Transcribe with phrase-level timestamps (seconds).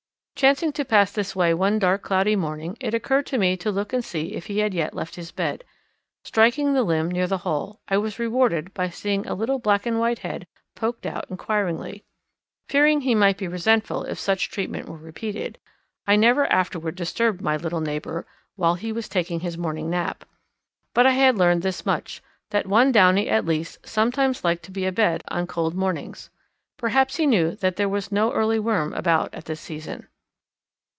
[0.35, 3.93] Chancing to pass this way one dark cloudy morning, it occurred to me to look
[3.93, 5.63] and see if he had yet left his bed.
[6.25, 9.99] Striking the limb near the hole I was rewarded by seeing a little black and
[9.99, 12.03] white head poked out inquiringly.
[12.67, 15.59] Fearing he might be resentful if such treatment were repeated,
[16.07, 18.25] I never afterward disturbed my little neighbour
[18.55, 20.25] while he was taking his morning nap.
[20.95, 24.87] But I had learned this much, that one Downy at least sometimes liked to be
[24.87, 26.31] abed on cold mornings.
[26.77, 30.07] Perhaps he knew that there was no early worm about at this season.